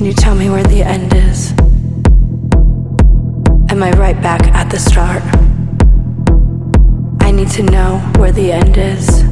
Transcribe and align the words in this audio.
Can 0.00 0.06
you 0.06 0.14
tell 0.14 0.34
me 0.34 0.48
where 0.48 0.62
the 0.62 0.82
end 0.82 1.12
is? 1.12 1.52
Am 3.70 3.82
I 3.82 3.90
right 3.98 4.18
back 4.22 4.46
at 4.46 4.70
the 4.70 4.78
start? 4.78 5.22
I 7.20 7.30
need 7.30 7.50
to 7.50 7.62
know 7.64 7.98
where 8.16 8.32
the 8.32 8.50
end 8.50 8.78
is. 8.78 9.24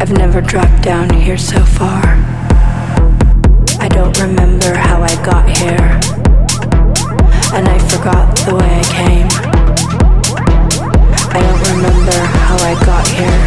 I've 0.00 0.12
never 0.12 0.40
dropped 0.40 0.82
down 0.82 1.10
here 1.10 1.36
so 1.36 1.62
far. 1.62 2.00
I 3.78 3.88
don't 3.90 4.18
remember 4.18 4.72
how 4.74 5.02
I 5.02 5.14
got 5.22 5.54
here. 5.54 6.00
And 7.52 7.68
I 7.68 7.78
forgot 7.90 8.34
the 8.46 8.54
way 8.54 8.70
I 8.72 8.84
came. 8.88 9.28
I 11.28 11.40
don't 11.44 11.76
remember 11.76 12.16
how 12.40 12.56
I 12.56 12.72
got 12.86 13.06
here. 13.06 13.40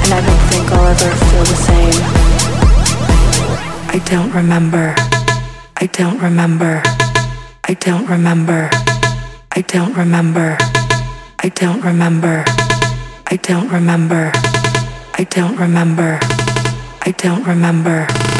And 0.00 0.14
I 0.14 0.24
don't 0.24 0.44
think 0.48 0.72
I'll 0.72 0.86
ever 0.88 1.10
feel 1.26 1.44
the 1.44 1.54
same. 1.54 2.31
I 3.94 3.98
don't 3.98 4.32
remember. 4.32 4.94
I 5.76 5.86
don't 5.86 6.18
remember. 6.18 6.82
I 7.68 7.74
don't 7.74 8.08
remember. 8.08 8.70
I 9.54 9.60
don't 9.60 9.94
remember. 9.94 10.56
I 11.38 11.48
don't 11.50 11.82
remember. 11.84 12.44
I 13.26 13.36
don't 13.36 13.68
remember. 13.68 14.32
I 15.14 15.24
don't 15.28 15.58
remember. 15.58 16.18
I 17.02 17.14
don't 17.18 17.44
remember. 17.44 18.31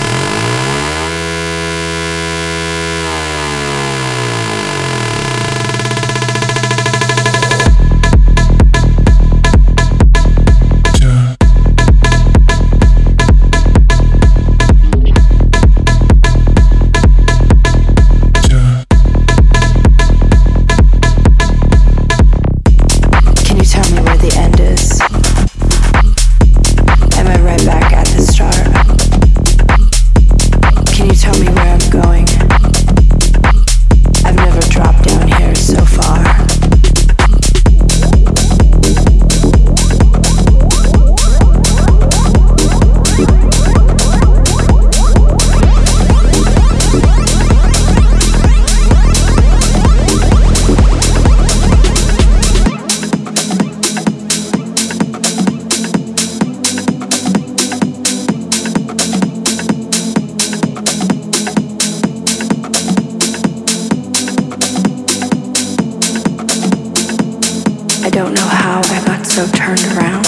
I 68.04 68.10
don't 68.10 68.34
know 68.34 68.50
how 68.50 68.82
I 68.82 68.98
got 69.06 69.24
so 69.24 69.46
turned 69.54 69.78
around. 69.94 70.26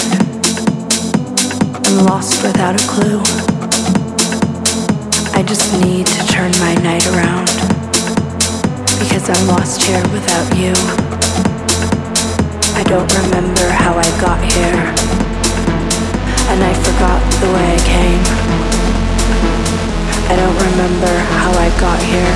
I'm 1.83 2.05
lost 2.07 2.41
without 2.41 2.71
a 2.71 2.83
clue. 2.87 3.19
I 5.35 5.43
just 5.43 5.75
need 5.83 6.07
to 6.07 6.21
turn 6.31 6.55
my 6.63 6.73
night 6.79 7.05
around. 7.11 7.51
Because 8.95 9.27
I'm 9.27 9.47
lost 9.51 9.83
here 9.83 9.99
without 10.15 10.47
you. 10.55 10.71
I 12.79 12.83
don't 12.87 13.11
remember 13.11 13.67
how 13.67 13.99
I 13.99 14.07
got 14.23 14.39
here. 14.39 14.79
And 16.55 16.63
I 16.63 16.71
forgot 16.79 17.19
the 17.43 17.51
way 17.51 17.75
I 17.75 17.79
came. 17.83 18.23
I 20.31 20.35
don't 20.39 20.59
remember 20.63 21.11
how 21.43 21.51
I 21.51 21.67
got 21.83 21.99
here. 21.99 22.35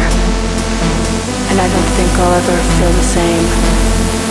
And 1.47 1.62
I 1.63 1.68
don't 1.72 1.92
think 1.96 2.12
I'll 2.19 2.34
ever 2.44 2.58
feel 2.75 2.92
the 2.92 3.08
same. 3.08 4.28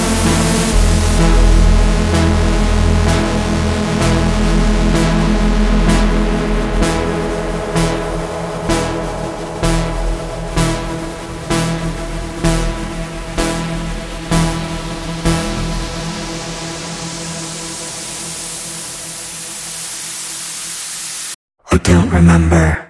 Don't 21.79 22.11
remember. 22.11 22.88